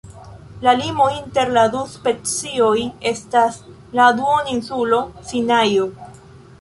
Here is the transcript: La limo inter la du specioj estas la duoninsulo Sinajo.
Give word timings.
La 0.67 0.71
limo 0.77 1.09
inter 1.17 1.51
la 1.57 1.65
du 1.75 1.83
specioj 1.91 2.73
estas 3.11 3.61
la 4.01 4.09
duoninsulo 4.21 5.03
Sinajo. 5.31 5.87